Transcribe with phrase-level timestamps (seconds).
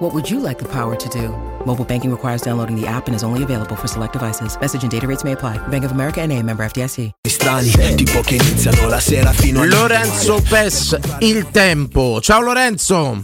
[0.00, 1.28] What would you like the power to do?
[1.66, 4.56] Mobile banking requires downloading the app and is only available for select devices.
[4.58, 5.58] Message and data rates may apply.
[5.68, 7.10] Bank of America and a member FDIC.
[7.28, 12.18] Strani, tipo che iniziano la sera fino a Lorenzo Pes, il tempo.
[12.22, 13.22] Ciao Lorenzo.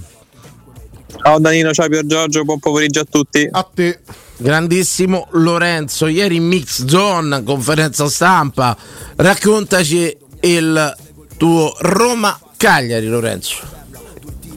[1.23, 3.49] Ciao Danilo, ciao Pier Giorgio, buon pomeriggio a tutti.
[3.51, 4.01] A te.
[4.37, 8.77] Grandissimo Lorenzo, ieri in Mix Zone, conferenza stampa,
[9.17, 10.97] raccontaci il
[11.39, 13.77] tuo Roma Cagliari Lorenzo.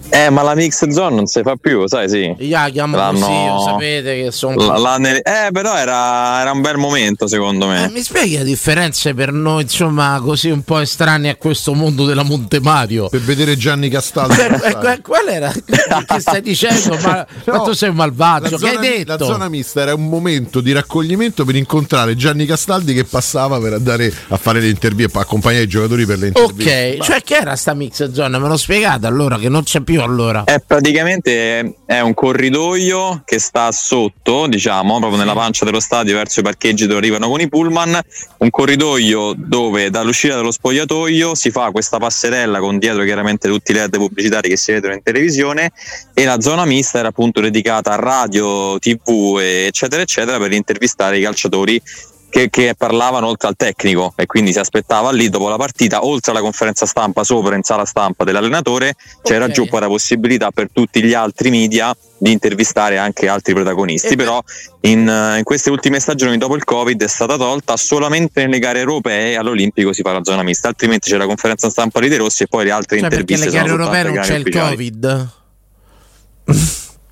[0.09, 2.35] Eh, ma la mix zone non si fa più, sai, sì.
[2.71, 4.55] Chiamo L'hanno- così, lo sapete che sono...
[4.65, 7.85] La- la- ne- eh, però era, era un bel momento, secondo me.
[7.85, 12.05] Eh, mi spieghi le differenze per noi, insomma, così un po' estranei a questo mondo
[12.05, 13.07] della Monte Mario?
[13.09, 14.33] Per vedere Gianni Castaldo.
[14.33, 15.51] Eh, eh, Qual era?
[16.09, 16.97] Che stai dicendo?
[17.03, 19.11] Ma, ma No, tu sei un malvagio, che hai detto?
[19.17, 23.73] la zona mista era un momento di raccoglimento per incontrare Gianni Castaldi che passava per
[23.73, 26.97] andare a fare le interviste, a accompagnare i giocatori per le interviste.
[26.97, 28.37] Ok, cioè che era sta mix zone?
[28.39, 30.43] Me lo spiegate allora che non c'è più allora.
[30.45, 36.39] Eh, praticamente è un corridoio che sta sotto, diciamo, proprio nella pancia dello stadio verso
[36.39, 37.99] i parcheggi dove arrivano con i pullman,
[38.37, 43.75] un corridoio dove dall'uscita dello spogliatoio si fa questa passerella con dietro chiaramente tutti i
[43.75, 45.71] LED pubblicitari che si vedono in televisione
[46.13, 51.21] e la zona mista era appunto dedicata a radio, tv eccetera eccetera per intervistare i
[51.21, 51.81] calciatori
[52.29, 56.31] che, che parlavano oltre al tecnico e quindi si aspettava lì dopo la partita, oltre
[56.31, 59.51] alla conferenza stampa sopra in sala stampa dell'allenatore, c'era Ok.
[59.51, 64.13] giù poi la possibilità per tutti gli altri media di intervistare anche altri protagonisti.
[64.13, 64.43] E beh- Però
[64.81, 69.35] in, in queste ultime stagioni dopo il Covid è stata tolta solamente nelle gare europee
[69.35, 72.47] all'Olimpico si fa la zona mista, altrimenti c'è la conferenza stampa di De Rossi e
[72.47, 74.49] poi le altre Cioè perché interviste nelle gare europee non ai c'è il.
[74.49, 75.29] Covid.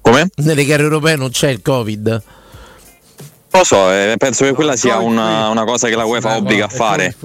[0.02, 0.30] Come?
[0.36, 2.24] Nelle gare europee non c'è il Covid.
[3.58, 6.66] Lo so, eh, penso che quella sia una, una cosa che la UEFA Eh, obbliga
[6.66, 7.16] a fare.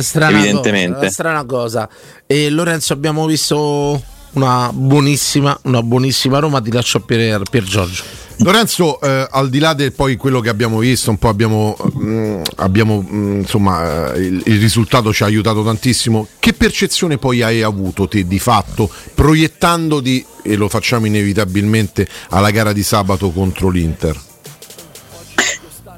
[0.00, 0.94] strana Evidentemente.
[0.98, 1.88] cosa, strana cosa.
[2.24, 4.00] E Lorenzo abbiamo visto
[4.34, 8.04] una buonissima, una buonissima Roma, ti lascio per, per Giorgio.
[8.38, 12.42] Lorenzo, eh, al di là del poi quello che abbiamo visto, un po' abbiamo, mm,
[12.56, 16.28] abbiamo mm, insomma, eh, il, il risultato ci ha aiutato tantissimo.
[16.38, 22.72] Che percezione poi hai avuto te di fatto, proiettandoti, e lo facciamo inevitabilmente, alla gara
[22.72, 24.30] di sabato contro l'Inter?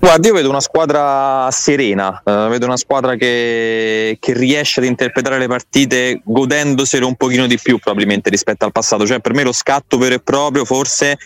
[0.04, 5.38] Guarda, io vedo una squadra serena, eh, vedo una squadra che, che riesce ad interpretare
[5.38, 9.06] le partite godendosele un pochino di più probabilmente rispetto al passato.
[9.06, 11.16] Cioè per me lo scatto vero e proprio forse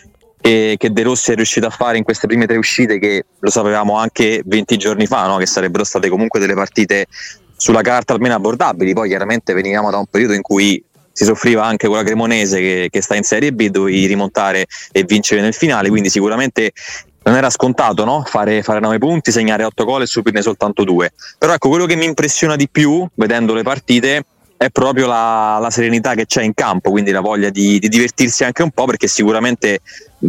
[0.41, 3.51] che, che De Rossi è riuscito a fare in queste prime tre uscite che lo
[3.51, 5.39] sapevamo anche 20 giorni fa, no?
[5.39, 7.07] che sarebbero state comunque delle partite
[7.57, 8.93] sulla carta almeno abbordabili.
[8.93, 10.81] Poi chiaramente venivamo da un periodo in cui
[11.19, 15.03] si soffriva anche con la Cremonese che, che sta in Serie B, dovevi rimontare e
[15.03, 16.71] vincere nel finale, quindi sicuramente
[17.29, 18.23] non era scontato no?
[18.25, 21.13] fare, fare 9 punti, segnare 8 gol e subirne soltanto 2.
[21.39, 24.25] Però ecco, quello che mi impressiona di più vedendo le partite
[24.57, 28.43] è proprio la, la serenità che c'è in campo, quindi la voglia di, di divertirsi
[28.43, 29.81] anche un po', perché sicuramente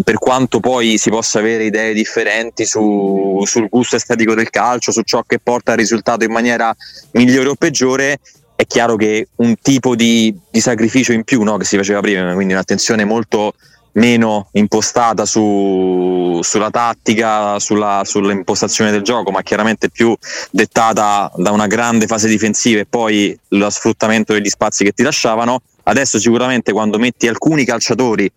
[0.04, 5.02] per quanto poi si possa avere idee differenti su- sul gusto estetico del calcio, su
[5.02, 6.76] ciò che porta al risultato in maniera
[7.14, 8.20] migliore o peggiore,
[8.56, 12.34] è chiaro che un tipo di, di sacrificio in più no, che si faceva prima,
[12.34, 13.54] quindi un'attenzione molto
[13.94, 20.16] meno impostata su- sulla tattica, sulla, sull'impostazione del gioco, ma chiaramente più
[20.52, 25.62] dettata da una grande fase difensiva e poi lo sfruttamento degli spazi che ti lasciavano.
[25.84, 28.32] Adesso sicuramente quando metti alcuni calciatori,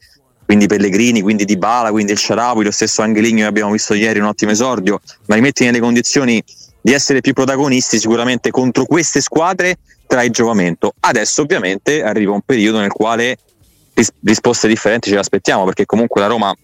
[0.44, 4.26] quindi Pellegrini, quindi Dybala, quindi il Sharawi, lo stesso Angeligno che abbiamo visto ieri, un
[4.26, 6.42] ottimo esordio, ma li metti nelle condizioni
[6.80, 9.76] di essere più protagonisti sicuramente contro queste squadre
[10.06, 10.92] trai giovamento.
[10.98, 13.36] Adesso ovviamente arriva un periodo nel quale
[13.94, 16.54] ris- risposte differenti ce le aspettiamo perché comunque la Roma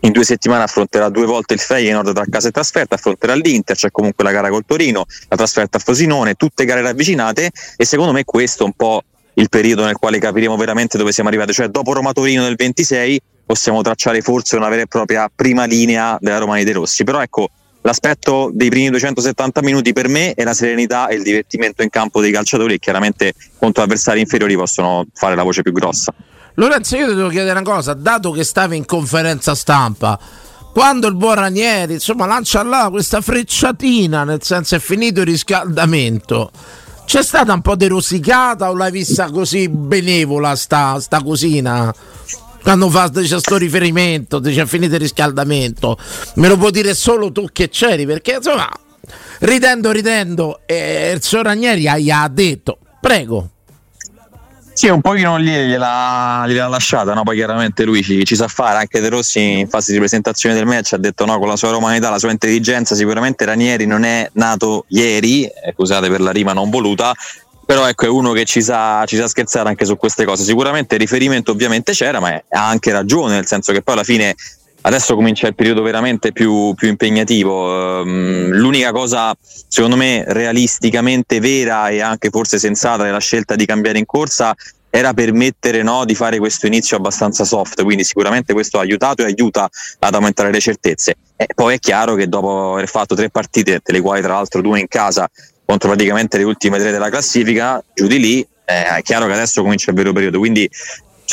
[0.00, 3.90] in due settimane affronterà due volte il Feyenoord tra casa e trasferta, affronterà l'Inter, c'è
[3.90, 8.24] comunque la gara col Torino, la trasferta a Frosinone, tutte gare ravvicinate e secondo me
[8.24, 9.02] questo è un po'
[9.34, 13.20] il periodo nel quale capiremo veramente dove siamo arrivati, cioè dopo Roma Torino del 26
[13.46, 17.22] possiamo tracciare forse una vera e propria prima linea della Roma di De Rossi, però
[17.22, 17.48] ecco
[17.80, 22.20] l'aspetto dei primi 270 minuti per me è la serenità e il divertimento in campo
[22.20, 26.12] dei calciatori e chiaramente contro avversari inferiori possono fare la voce più grossa.
[26.54, 30.18] Lorenzo, io ti devo chiedere una cosa, dato che stavi in conferenza stampa,
[30.72, 36.50] quando il buon Ranieri insomma lancia là questa frecciatina, nel senso è finito il riscaldamento,
[37.06, 41.92] c'è stata un po' di rosicata o l'hai vista così benevola sta, sta cosina?
[42.62, 45.98] Quando fa dice, sto riferimento, dice è finito il riscaldamento,
[46.36, 48.68] me lo puoi dire solo tu che c'eri, perché insomma
[49.40, 53.50] ridendo, ridendo, e il signor Ranieri ha detto, prego.
[54.74, 57.22] Sì, un pochino gliela, gliela lasciata, no?
[57.22, 60.66] poi chiaramente lui ci, ci, sa fare, anche De Rossi in fase di presentazione del
[60.66, 64.28] match ha detto no, con la sua romanità, la sua intelligenza, sicuramente Ranieri non è
[64.32, 67.14] nato ieri, eh, scusate per la rima non voluta,
[67.64, 70.96] però ecco è uno che ci sa, ci sa scherzare anche su queste cose, sicuramente
[70.96, 74.34] riferimento ovviamente c'era, ma ha anche ragione, nel senso che poi alla fine
[74.86, 78.00] adesso comincia il periodo veramente più, più impegnativo.
[78.02, 83.98] Um, l'unica cosa, secondo me, realisticamente vera e anche forse sensata della scelta di cambiare
[83.98, 84.54] in corsa
[84.90, 89.24] era permettere no, di fare questo inizio abbastanza soft, quindi sicuramente questo ha aiutato e
[89.24, 91.16] aiuta ad aumentare le certezze.
[91.34, 94.78] E poi è chiaro che dopo aver fatto tre partite, delle quali tra l'altro due
[94.78, 95.28] in casa,
[95.64, 99.62] contro praticamente le ultime tre della classifica, giù di lì, eh, è chiaro che adesso
[99.62, 100.38] comincia il vero periodo.
[100.38, 100.70] Quindi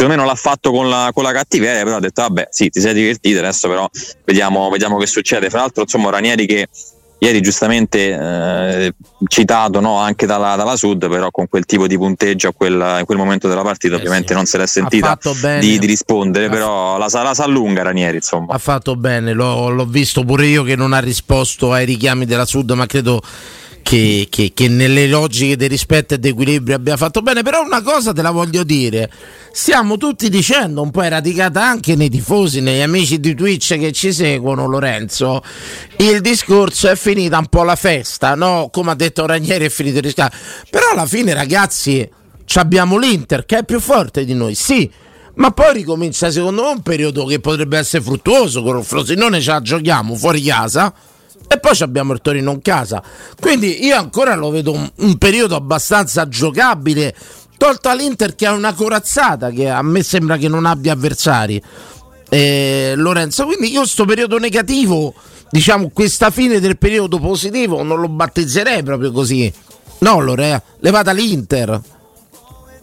[0.01, 2.69] secondo me non l'ha fatto con la, con la, cattiveria, però ha detto vabbè sì
[2.69, 3.87] ti sei divertito, adesso però
[4.25, 5.49] vediamo, vediamo che succede.
[5.49, 6.67] Fra l'altro insomma Ranieri che
[7.19, 8.93] ieri giustamente eh,
[9.27, 13.05] citato no, anche dalla, dalla, Sud, però con quel tipo di punteggio a quel, in
[13.05, 14.33] quel momento della partita eh ovviamente sì.
[14.33, 15.19] non se l'è sentita
[15.59, 18.55] di, di, rispondere, però la, la sa allunga Ranieri insomma.
[18.55, 22.45] Ha fatto bene, l'ho, l'ho visto pure io che non ha risposto ai richiami della
[22.45, 23.21] Sud, ma credo
[23.81, 28.13] che, che, che, nelle logiche del rispetto e dell'equilibrio abbia fatto bene, però una cosa
[28.13, 29.11] te la voglio dire,
[29.51, 33.91] stiamo tutti dicendo, un po' è radicata anche nei tifosi, negli amici di Twitch che
[33.91, 35.43] ci seguono, Lorenzo,
[35.97, 38.69] il discorso è finita un po' la festa, no?
[38.71, 40.35] Come ha detto Ranieri è finito il riscatto,
[40.69, 42.09] però alla fine ragazzi
[42.55, 44.89] abbiamo l'Inter che è più forte di noi, sì,
[45.35, 49.51] ma poi ricomincia secondo me un periodo che potrebbe essere fruttuoso con il Frosinone ce
[49.51, 50.93] la giochiamo fuori casa
[51.51, 53.03] e poi abbiamo il Torino in casa.
[53.37, 57.13] Quindi io ancora lo vedo un, un periodo abbastanza giocabile,
[57.57, 61.61] tolta l'Inter che ha una corazzata che a me sembra che non abbia avversari.
[62.29, 65.13] Eh, Lorenzo, quindi io sto periodo negativo,
[65.49, 69.51] diciamo questa fine del periodo positivo non lo battezzerei proprio così.
[69.97, 71.81] No, Lorea, levata l'Inter.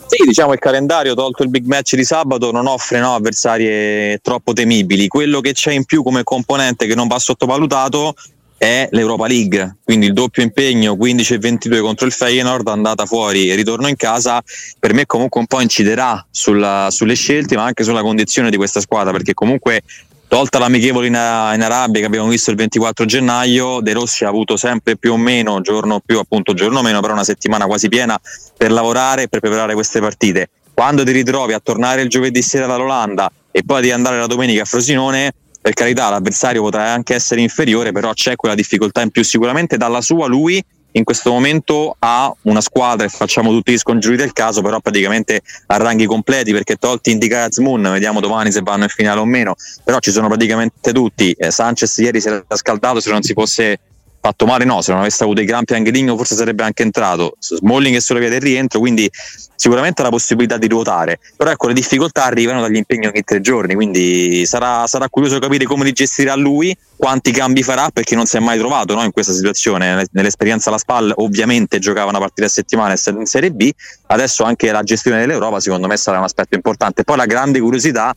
[0.08, 4.52] Sì, diciamo il calendario, tolto il big match di sabato, non offre no, avversarie troppo
[4.52, 5.08] temibili.
[5.08, 8.14] Quello che c'è in più come componente che non va sottovalutato
[8.58, 13.48] è l'Europa League, quindi il doppio impegno 15 e 22 contro il Feyenoord, andata fuori
[13.48, 14.42] e ritorno in casa,
[14.78, 18.80] per me comunque un po' inciderà sulla, sulle scelte ma anche sulla condizione di questa
[18.80, 19.82] squadra perché comunque
[20.26, 24.56] tolta l'amichevole in, in, Arabia che abbiamo visto il 24 gennaio, De Rossi ha avuto
[24.56, 28.18] sempre più o meno, giorno più appunto giorno meno, però una settimana quasi piena
[28.56, 30.50] per lavorare e per preparare queste partite.
[30.74, 34.62] Quando ti ritrovi a tornare il giovedì sera dall'Olanda e poi di andare la domenica
[34.62, 35.32] a Frosinone,
[35.68, 40.00] per carità l'avversario potrà anche essere inferiore, però c'è quella difficoltà in più sicuramente dalla
[40.00, 44.62] sua lui in questo momento ha una squadra e facciamo tutti gli scongiuri del caso,
[44.62, 49.20] però praticamente a ranghi completi perché tolti Indicaz Moon, vediamo domani se vanno in finale
[49.20, 51.32] o meno, però ci sono praticamente tutti.
[51.32, 53.78] Eh, Sanchez ieri si era scaldato se non si fosse
[54.28, 57.36] fatto male no, se non avesse avuto i crampi anche Ligno forse sarebbe anche entrato,
[57.38, 59.10] Smalling è sulla via del rientro, quindi
[59.54, 63.40] sicuramente ha la possibilità di ruotare, però ecco le difficoltà arrivano dagli impegni ogni tre
[63.40, 68.26] giorni, quindi sarà, sarà curioso capire come li gestirà lui, quanti cambi farà perché non
[68.26, 72.46] si è mai trovato no, in questa situazione, nell'esperienza alla SPAL ovviamente giocava una partita
[72.46, 73.70] a settimana in Serie B,
[74.08, 78.14] adesso anche la gestione dell'Europa secondo me sarà un aspetto importante, poi la grande curiosità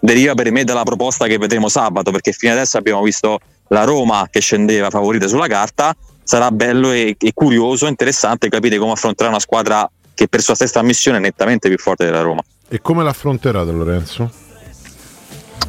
[0.00, 4.28] deriva per me dalla proposta che vedremo sabato, perché fino adesso abbiamo visto la Roma
[4.30, 9.40] che scendeva favorita sulla carta, sarà bello e, e curioso, interessante capire come affronterà una
[9.40, 12.42] squadra che per sua stessa missione è nettamente più forte della Roma.
[12.68, 14.30] E come l'affronterà Lorenzo?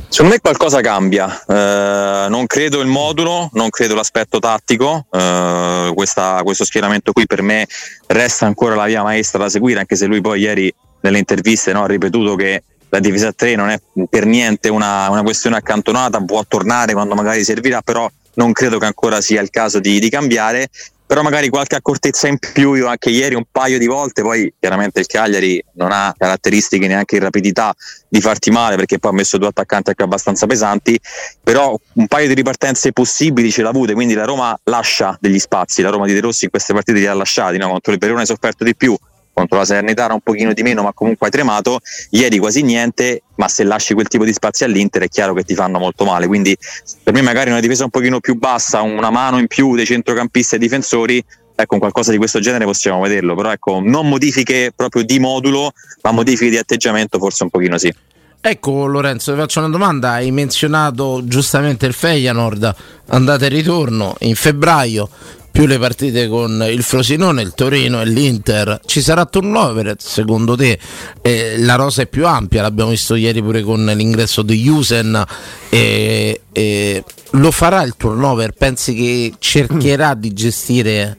[0.08, 6.40] Secondo me qualcosa cambia, eh, non credo il modulo, non credo l'aspetto tattico, eh, questa,
[6.44, 7.68] questo schieramento qui per me
[8.08, 11.84] resta ancora la via maestra da seguire, anche se lui poi ieri nelle interviste no,
[11.84, 16.22] ha ripetuto che la difesa a 3 non è per niente una, una, questione accantonata,
[16.22, 20.10] può tornare quando magari servirà, però non credo che ancora sia il caso di, di
[20.10, 20.70] cambiare.
[21.08, 25.00] Però magari qualche accortezza in più, io anche ieri un paio di volte, poi chiaramente
[25.00, 27.76] il Cagliari non ha caratteristiche neanche in rapidità
[28.10, 31.00] di farti male perché poi ha messo due attaccanti anche abbastanza pesanti,
[31.44, 35.84] però un paio di ripartenze possibili ce l'ha avute, quindi la Roma lascia degli spazi,
[35.84, 37.70] la Roma di De Rossi in queste partite li ha lasciati, no?
[37.70, 38.98] contro il Verona hai sofferto di più,
[39.36, 41.82] contro la Salernitana un pochino di meno ma comunque hai tremato.
[42.12, 45.54] Ieri quasi niente ma se lasci quel tipo di spazio all'Inter è chiaro che ti
[45.54, 46.26] fanno molto male.
[46.26, 46.58] Quindi
[47.04, 50.56] per me magari una difesa un pochino più bassa una mano in più dei centrocampisti
[50.56, 51.24] e difensori
[51.58, 53.36] ecco qualcosa di questo genere possiamo vederlo.
[53.36, 57.94] Però ecco non modifiche proprio di modulo ma modifiche di atteggiamento forse un pochino sì.
[58.40, 62.76] Ecco Lorenzo, ti faccio una domanda, hai menzionato giustamente il Feyenoord,
[63.08, 64.16] andata e ritorno.
[64.20, 65.10] In febbraio,
[65.56, 70.78] più le partite con il Frosinone, il Torino e l'Inter, ci sarà turnover secondo te?
[71.22, 75.26] Eh, la rosa è più ampia, l'abbiamo visto ieri pure con l'ingresso di Jusen.
[75.70, 78.52] Eh, eh, lo farà il turnover?
[78.52, 81.18] Pensi che cercherà di gestire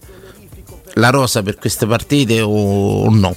[0.96, 3.34] la rosa per queste partite o, no?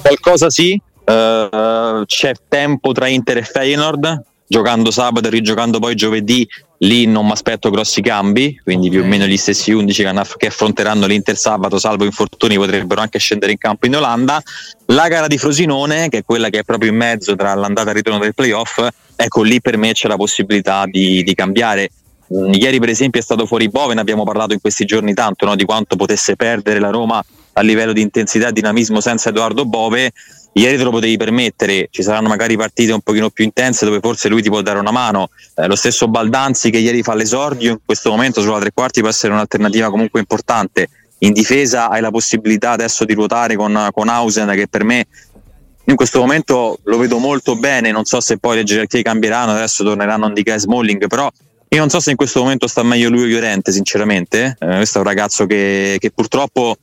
[0.00, 6.48] Qualcosa sì, uh, c'è tempo tra Inter e Feyenoord, giocando sabato e rigiocando poi giovedì,
[6.78, 8.98] lì non mi aspetto grossi cambi, quindi okay.
[8.98, 10.06] più o meno gli stessi 11
[10.36, 14.42] che, affronteranno l'Inter sabato, salvo infortuni, potrebbero anche scendere in campo in Olanda.
[14.86, 17.90] La gara di Frosinone, che è quella che è proprio in mezzo tra l'andata e
[17.90, 21.90] il ritorno del playoff, ecco lì per me c'è la possibilità di, di cambiare.
[22.34, 25.46] Mm, ieri per esempio è stato fuori Bove, ne abbiamo parlato in questi giorni tanto
[25.46, 25.54] no?
[25.54, 30.12] di quanto potesse perdere la Roma a livello di intensità e dinamismo senza Edoardo Bove
[30.60, 34.28] ieri te lo potevi permettere, ci saranno magari partite un pochino più intense dove forse
[34.28, 37.78] lui ti può dare una mano, eh, lo stesso Baldanzi che ieri fa l'esordio in
[37.84, 42.70] questo momento sulla tre quarti può essere un'alternativa comunque importante, in difesa hai la possibilità
[42.70, 45.06] adesso di ruotare con, con Hausen che per me
[45.88, 49.84] in questo momento lo vedo molto bene, non so se poi le gerarchie cambieranno, adesso
[49.84, 51.30] torneranno Indica e Smalling, però
[51.68, 54.98] io non so se in questo momento sta meglio lui o Llorente sinceramente, eh, questo
[54.98, 56.76] è un ragazzo che, che purtroppo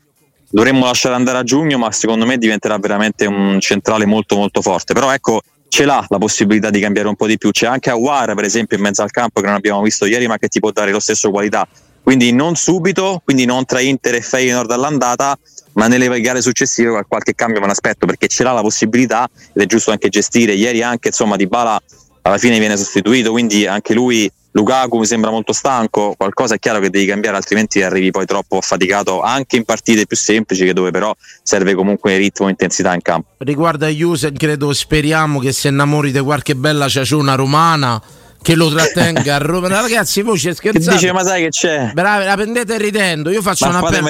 [0.54, 4.94] dovremmo lasciare andare a giugno, ma secondo me diventerà veramente un centrale molto molto forte.
[4.94, 7.50] Però ecco, ce l'ha la possibilità di cambiare un po' di più.
[7.50, 10.38] C'è anche Awar, per esempio, in mezzo al campo che non abbiamo visto ieri, ma
[10.38, 11.68] che ti può dare lo stesso qualità.
[12.04, 15.36] Quindi non subito, quindi non tra Inter e Feyenoord all'andata,
[15.74, 19.66] ma nelle gare successive qualche cambio me l'aspetto perché ce l'ha la possibilità ed è
[19.66, 20.54] giusto anche gestire.
[20.54, 21.82] Ieri anche insomma Di Bala
[22.22, 26.80] alla fine viene sostituito, quindi anche lui Lukaku mi sembra molto stanco, qualcosa è chiaro
[26.80, 31.14] che devi cambiare altrimenti arrivi poi troppo affaticato anche in partite più semplici dove però
[31.42, 33.30] serve comunque ritmo e intensità in campo.
[33.40, 38.02] Riguardo a Jusen credo speriamo che si innamori di qualche bella ciaciona romana
[38.44, 39.68] che lo trattenga a Roma.
[39.82, 40.98] Ragazzi, voi ci scherzate.
[40.98, 41.92] Dice, ma sai che c'è?
[41.94, 43.32] Bravi, la prendete ridendo.
[43.32, 44.10] Io faccio un appello,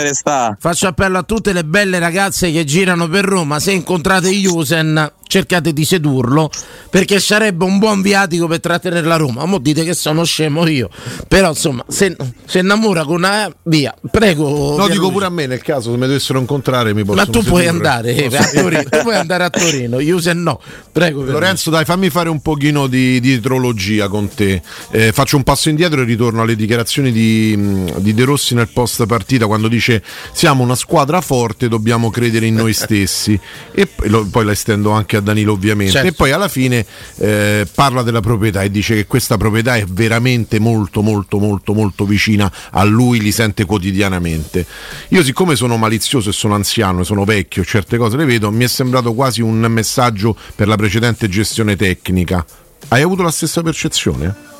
[0.60, 3.60] faccio appello a tutte le belle ragazze che girano per Roma.
[3.60, 6.52] Se incontrate Jusen, cercate di sedurlo
[6.92, 9.46] perché sarebbe un buon viatico per trattenere la Roma.
[9.46, 10.90] Mo dite che sono scemo io,
[11.28, 14.78] però insomma, se, se innamora con una via, prego.
[14.78, 17.66] No, dico pure a me nel caso se mi dovessero incontrare mi Ma tu puoi
[17.66, 20.62] andare eh, a Torino, tu puoi andare a Torino, Usen no.
[20.92, 21.24] Prego.
[21.24, 24.62] Lorenzo, dai, fammi fare un pochino di, di idrologia con te.
[24.92, 29.04] Eh, faccio un passo indietro e ritorno alle dichiarazioni di, di De Rossi nel post
[29.08, 33.40] partita quando dice siamo una squadra forte, dobbiamo credere in noi stessi
[33.72, 36.08] e poi la estendo anche a Danilo ovviamente certo.
[36.08, 36.86] e poi alla fine
[37.18, 42.06] eh, parla della proprietà e dice che questa proprietà è veramente molto molto molto molto
[42.06, 44.66] vicina a lui, li sente quotidianamente.
[45.10, 48.64] Io siccome sono malizioso e sono anziano e sono vecchio, certe cose le vedo, mi
[48.64, 52.46] è sembrato quasi un messaggio per la precedente gestione tecnica.
[52.90, 54.53] Hai avuto la stessa percezione?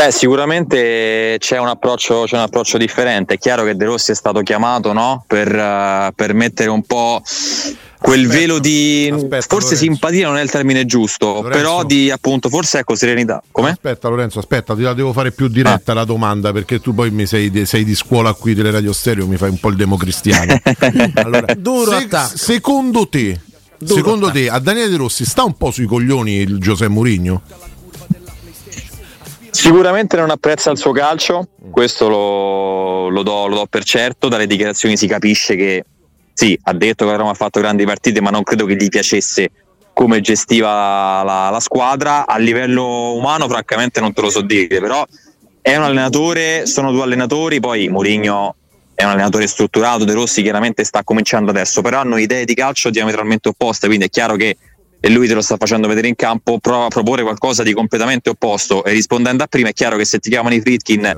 [0.00, 3.34] Beh, sicuramente c'è un, approccio, c'è un approccio differente.
[3.34, 5.22] È chiaro che De Rossi è stato chiamato no?
[5.26, 7.20] per, uh, per mettere un po'
[7.98, 9.76] quel aspetta, velo di aspetta, forse Lorenzo.
[9.76, 11.50] simpatia non è il termine giusto, Lorenzo.
[11.50, 13.42] però di appunto forse ecco serenità.
[13.50, 13.72] Come?
[13.72, 15.96] Aspetta Lorenzo, aspetta, ti la devo fare più diretta ah.
[15.96, 19.36] la domanda perché tu poi mi sei, sei, di scuola qui delle radio stereo, mi
[19.36, 20.62] fai un po' il democristiano.
[21.16, 23.38] allora, Duro se, secondo te,
[23.76, 27.42] Duro secondo te a Daniele De Rossi sta un po' sui coglioni il Giuseppe Mourinho?
[29.60, 34.46] Sicuramente non apprezza il suo calcio, questo lo, lo, do, lo do per certo, dalle
[34.46, 35.84] dichiarazioni si capisce che
[36.32, 38.88] sì, ha detto che la Roma ha fatto grandi partite, ma non credo che gli
[38.88, 39.50] piacesse
[39.92, 42.26] come gestiva la, la, squadra.
[42.26, 45.04] A livello umano, francamente, non te lo so dire, però
[45.60, 48.54] è un allenatore, sono due allenatori, poi Mourinho
[48.94, 52.88] è un allenatore strutturato, De Rossi chiaramente sta cominciando adesso, però hanno idee di calcio
[52.88, 54.56] diametralmente opposte, quindi è chiaro che
[55.00, 58.30] e lui te lo sta facendo vedere in campo, prova a proporre qualcosa di completamente
[58.30, 58.84] opposto.
[58.84, 61.16] E rispondendo a prima è chiaro che se ti chiamano i Fritkin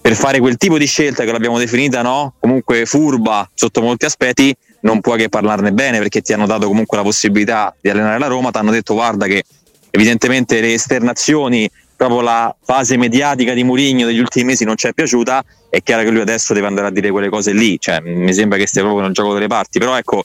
[0.00, 2.34] per fare quel tipo di scelta che l'abbiamo definita, no?
[2.38, 6.96] Comunque furba sotto molti aspetti, non puoi che parlarne bene perché ti hanno dato comunque
[6.98, 9.44] la possibilità di allenare la Roma, ti hanno detto guarda che
[9.90, 14.92] evidentemente le esternazioni, proprio la fase mediatica di Murigno degli ultimi mesi non ci è
[14.92, 18.34] piaciuta, è chiaro che lui adesso deve andare a dire quelle cose lì, cioè, mi
[18.34, 20.24] sembra che stia proprio nel gioco delle parti, però ecco,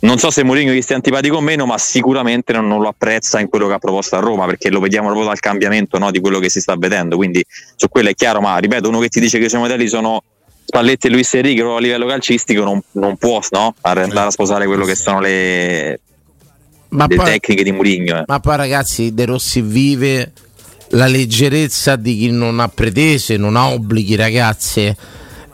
[0.00, 3.40] non so se Mourinho gli stia antipatico o meno, ma sicuramente non, non, lo apprezza
[3.40, 6.20] in quello che ha proposto a Roma, perché lo vediamo proprio dal cambiamento no, di
[6.20, 7.16] quello che si sta vedendo.
[7.16, 9.88] Quindi su quello è chiaro, ma ripeto, uno che ti dice che i suoi modelli
[9.88, 10.22] sono
[10.64, 14.84] Spalletti e Luis Enrique a livello calcistico non, non può no, andare a sposare quello
[14.84, 16.00] che sono le,
[16.88, 18.18] le poi, tecniche di Mourinho.
[18.18, 18.24] Eh.
[18.26, 20.32] Ma poi ragazzi, De Rossi vive
[20.90, 24.94] la leggerezza di chi non ha pretese, non ha obblighi, ragazzi.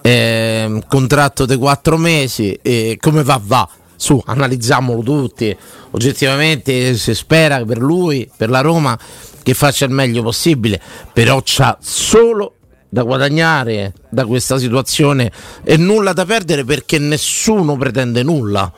[0.05, 3.69] Eh, contratto di quattro mesi, eh, come va va
[4.03, 5.57] su, analizziamolo tutti.
[5.93, 8.99] Oggettivamente si spera per lui, per la Roma,
[9.45, 10.81] che faccia il meglio possibile,
[11.13, 12.55] però c'ha solo
[12.89, 15.31] da guadagnare da questa situazione
[15.63, 18.71] e nulla da perdere perché nessuno pretende nulla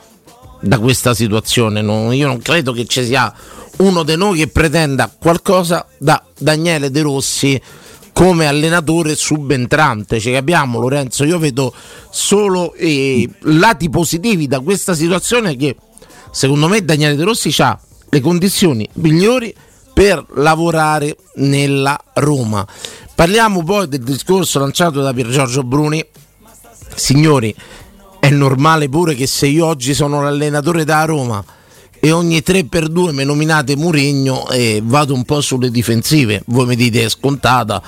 [0.60, 1.80] da questa situazione.
[1.80, 3.32] Non, io non credo che ci sia
[3.78, 7.60] uno di noi che pretenda qualcosa da Daniele De Rossi
[8.14, 10.18] come allenatore subentrante.
[10.18, 11.74] Cioè abbiamo Lorenzo, io vedo
[12.08, 15.76] solo eh, lati positivi da questa situazione che
[16.30, 17.78] secondo me Daniele De Rossi ha
[18.08, 19.54] le condizioni migliori
[19.92, 22.66] per lavorare nella Roma.
[23.14, 26.04] Parliamo poi del discorso lanciato da Pier Giorgio Bruni.
[26.94, 27.54] Signori,
[28.20, 31.44] è normale pure che se io oggi sono l'allenatore da Roma
[32.04, 37.04] e ogni 3x2 mi nominate Murigno e vado un po' sulle difensive, voi mi dite
[37.04, 37.80] è scontata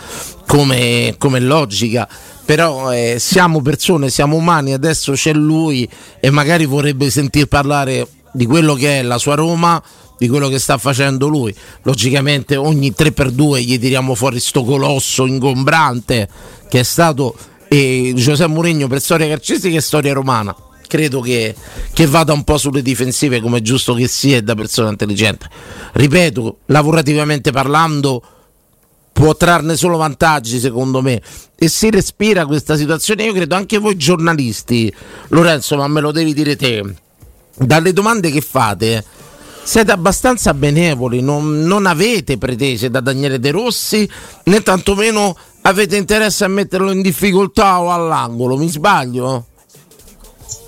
[0.47, 2.09] come, come logica,
[2.43, 5.87] però eh, siamo persone, siamo umani, adesso c'è lui
[6.19, 9.83] e magari vorrebbe sentir parlare di quello che è la sua Roma
[10.17, 11.55] di quello che sta facendo lui.
[11.83, 16.27] Logicamente ogni 3x2 gli tiriamo fuori sto colosso ingombrante
[16.71, 17.37] che è stato
[17.69, 20.57] eh, Giuseppe Mourinho per storia calcistica e storia romana.
[20.97, 21.55] Credo che,
[21.93, 25.47] che, vada un po' sulle difensive come è giusto che sia da persona intelligente.
[25.93, 28.23] Ripeto, lavorativamente parlando
[29.13, 31.21] può trarne solo vantaggi secondo me
[31.55, 34.93] e si respira questa situazione io credo anche voi giornalisti
[35.29, 36.85] Lorenzo ma me lo devi dire te
[37.55, 39.03] dalle domande che fate
[39.63, 44.09] siete abbastanza benevoli, non, non, avete pretese da Daniele De Rossi,
[44.45, 49.47] né tantomeno avete interesse a metterlo in difficoltà o all'angolo, mi sbaglio?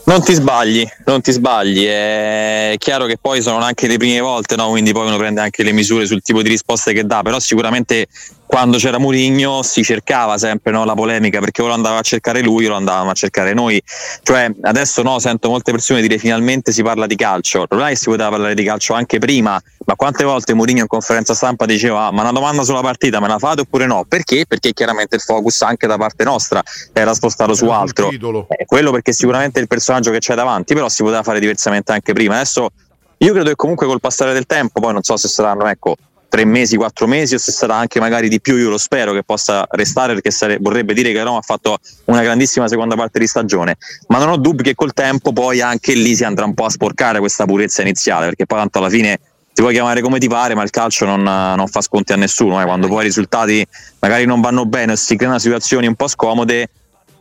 [0.09, 4.57] Non ti sbagli, non ti sbagli, è chiaro che poi sono anche le prime volte,
[4.57, 4.71] no?
[4.71, 8.07] quindi poi uno prende anche le misure sul tipo di risposte che dà, però sicuramente
[8.49, 12.41] quando c'era Murigno si cercava sempre no, la polemica perché o lo andava a cercare
[12.41, 13.81] lui o lo andavamo a cercare noi.
[14.23, 17.67] Cioè, adesso no, sento molte persone dire finalmente si parla di calcio.
[17.69, 20.87] Non è che si poteva parlare di calcio anche prima, ma quante volte Murigno in
[20.87, 24.07] conferenza stampa diceva ah, ma una domanda sulla partita me la fate oppure no?
[24.09, 24.47] Perché?
[24.49, 26.63] Perché chiaramente il focus anche da parte nostra
[26.95, 28.09] era spostato su altro.
[28.11, 31.93] Eh, quello perché sicuramente è il personaggio che c'è davanti, però si poteva fare diversamente
[31.93, 32.37] anche prima.
[32.37, 32.71] Adesso
[33.19, 35.97] io credo che comunque col passare del tempo, poi non so se saranno, ecco,
[36.29, 39.23] tre mesi, quattro mesi o se sarà anche magari di più, io lo spero che
[39.23, 43.27] possa restare perché sare- vorrebbe dire che Roma ha fatto una grandissima seconda parte di
[43.27, 43.77] stagione,
[44.09, 46.71] ma non ho dubbi che col tempo poi anche lì si andrà un po' a
[46.71, 49.19] sporcare questa purezza iniziale perché poi tanto alla fine
[49.59, 52.61] ti puoi chiamare come ti pare, ma il calcio non, non fa sconti a nessuno,
[52.61, 52.65] eh.
[52.65, 53.67] quando poi i risultati
[53.99, 56.69] magari non vanno bene o si creano situazioni un po' scomode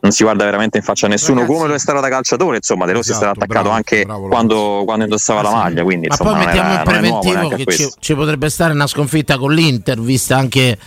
[0.00, 2.56] non si guarda veramente in faccia a nessuno Ragazzi, come lo è stato da calciatore
[2.56, 5.50] insomma De Rossi esatto, è stato attaccato bravo, anche bravo, quando, quando, indossava ah, la
[5.50, 9.38] maglia quindi, ma insomma, poi mettiamo in preventivo che ci, ci, potrebbe stare una sconfitta
[9.38, 10.78] con l'Inter vista anche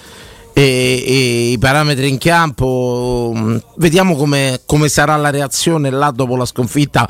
[0.54, 3.60] e, e i parametri in campo.
[3.78, 7.08] Vediamo come, come sarà la reazione là dopo la sconfitta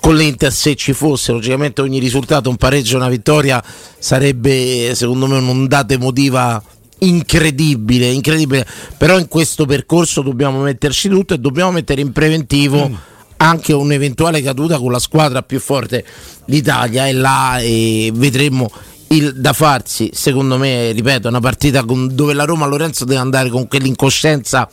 [0.00, 1.32] con l'Inter se ci fosse.
[1.32, 3.62] Logicamente ogni risultato un pareggio una vittoria
[3.98, 6.62] sarebbe secondo me un'ondata emotiva
[7.02, 8.66] incredibile, incredibile.
[8.96, 12.88] Però in questo percorso dobbiamo metterci tutto e dobbiamo mettere in preventivo.
[12.88, 12.94] Mm.
[13.38, 16.04] Anche un'eventuale caduta con la squadra più forte
[16.44, 18.70] d'Italia e là e vedremo
[19.08, 20.10] il da farsi.
[20.12, 24.68] Secondo me, ripeto, una partita con, dove la Roma Lorenzo deve andare con quell'incoscienza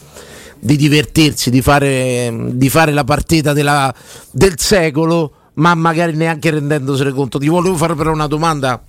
[0.60, 3.92] di divertirsi, di fare, di fare la partita della,
[4.30, 7.40] del secolo, ma magari neanche rendendosene conto.
[7.40, 8.82] Ti volevo fare però una domanda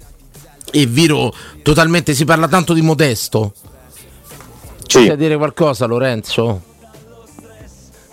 [0.71, 3.53] e Viro totalmente si parla tanto di Modesto.
[4.87, 5.07] Sì.
[5.07, 6.69] C'è dire qualcosa Lorenzo?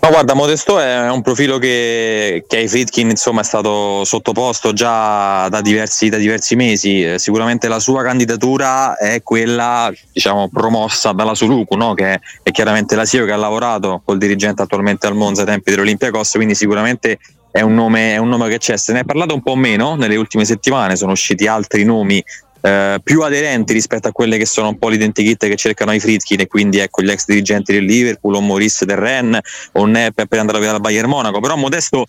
[0.00, 5.48] No, guarda, Modesto è un profilo che, che ai Fritkin insomma, è stato sottoposto già
[5.48, 7.02] da diversi, da diversi mesi.
[7.02, 11.94] Eh, sicuramente la sua candidatura è quella diciamo, promossa dalla Suluku, no?
[11.94, 15.48] che è, è, chiaramente la CEO che ha lavorato col dirigente attualmente al Monza ai
[15.48, 17.18] tempi dell'Olympiacos, quindi sicuramente
[17.50, 18.76] è un, nome, è un nome che c'è.
[18.76, 22.22] Se ne è parlato un po' meno nelle ultime settimane, sono usciti altri nomi
[22.60, 26.40] eh, più aderenti rispetto a quelle che sono un po' l'identikit che cercano i Fritkin
[26.40, 29.38] e quindi ecco gli ex dirigenti del Liverpool o Maurice del Ren
[29.72, 32.06] o Nepp per andare via dal Bayern Monaco però Modesto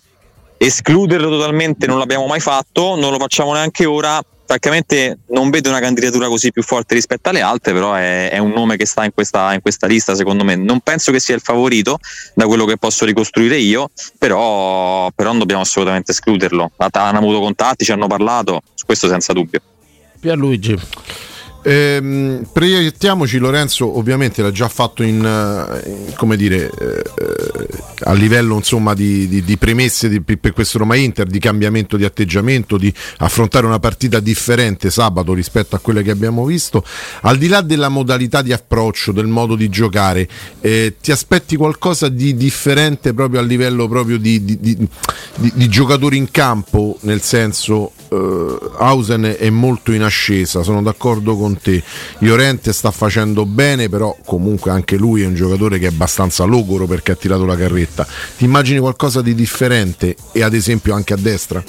[0.56, 5.78] escluderlo totalmente non l'abbiamo mai fatto non lo facciamo neanche ora francamente non vedo una
[5.78, 9.12] candidatura così più forte rispetto alle altre, però è, è un nome che sta in
[9.14, 10.56] questa, in questa, lista secondo me.
[10.56, 12.00] Non penso che sia il favorito
[12.34, 16.72] da quello che posso ricostruire io, però, però non dobbiamo assolutamente escluderlo.
[16.76, 19.60] Hanno avuto contatti, ci hanno parlato, questo senza dubbio.
[20.20, 20.76] Pierluigi.
[21.62, 25.16] Ehm, proiettiamoci Lorenzo, ovviamente l'ha già fatto in,
[25.84, 27.02] in come dire eh,
[28.04, 32.04] a livello insomma di, di, di premesse di, per questo Roma Inter, di cambiamento di
[32.04, 36.84] atteggiamento, di affrontare una partita differente sabato rispetto a quelle che abbiamo visto.
[37.22, 40.28] Al di là della modalità di approccio, del modo di giocare,
[40.60, 46.96] eh, ti aspetti qualcosa di differente proprio a livello proprio di, di giocatori in campo,
[47.02, 51.82] nel senso eh, Hausen è molto in ascesa, sono d'accordo con con te.
[52.18, 56.86] Llorente sta facendo bene, però comunque anche lui è un giocatore che è abbastanza logoro
[56.86, 58.06] perché ha tirato la carretta.
[58.36, 61.62] Ti immagini qualcosa di differente e ad esempio anche a destra?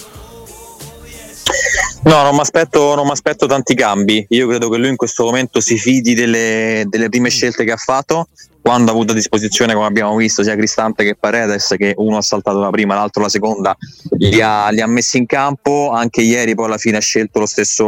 [2.04, 4.26] No, non mi aspetto tanti cambi.
[4.30, 7.78] Io credo che lui in questo momento si fidi delle, delle, prime scelte che ha
[7.78, 8.28] fatto.
[8.62, 12.22] Quando ha avuto a disposizione, come abbiamo visto, sia Cristante che Paredes, che uno ha
[12.22, 13.76] saltato la prima, l'altro la seconda,
[14.18, 15.90] li ha, li ha messi in campo.
[15.92, 17.84] Anche ieri, poi alla fine ha scelto lo stesso,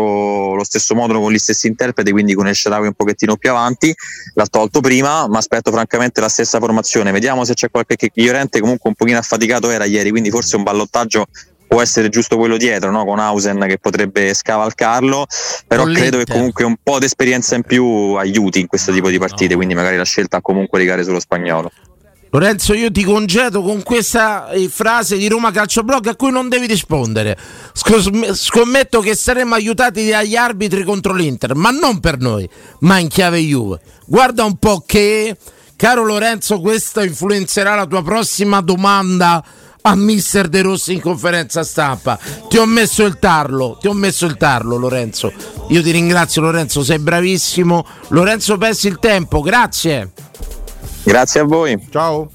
[0.56, 3.94] lo stesso modulo con gli stessi interpreti, quindi con Escerawi un pochettino più avanti.
[4.34, 7.12] L'ha tolto prima, ma aspetto francamente la stessa formazione.
[7.12, 11.28] Vediamo se c'è qualche Llorente comunque un pochino affaticato era ieri, quindi forse un ballottaggio
[11.74, 13.04] può essere giusto quello dietro, no?
[13.04, 15.26] con Hausen che potrebbe scavalcarlo,
[15.66, 19.10] però con credo che comunque un po' di esperienza in più aiuti in questo tipo
[19.10, 19.56] di partite, no.
[19.56, 21.72] quindi magari la scelta comunque legare sullo spagnolo.
[22.30, 26.48] Lorenzo, io ti congedo con questa eh, frase di Roma Calcio Blog a cui non
[26.48, 27.38] devi rispondere.
[27.74, 32.48] Scommetto che saremo aiutati dagli arbitri contro l'Inter, ma non per noi,
[32.82, 33.80] ma in chiave Juve.
[34.06, 35.36] Guarda un po' che,
[35.76, 39.44] caro Lorenzo, questo influenzerà la tua prossima domanda
[39.86, 42.18] a mister De Rossi in conferenza stampa.
[42.48, 45.32] Ti ho messo il tarlo, ti ho messo il tarlo Lorenzo.
[45.70, 47.86] Io ti ringrazio Lorenzo, sei bravissimo.
[48.10, 50.12] Lorenzo Pessi il tempo, grazie.
[51.04, 51.88] Grazie a voi.
[51.90, 52.30] Ciao.